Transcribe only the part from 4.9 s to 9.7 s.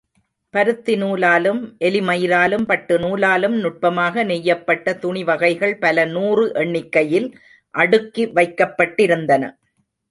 துணிவகைகள் பல நூறு எண்ணிக்கையில் அடுக்கி வைக்கப்பட்டிருந்தன.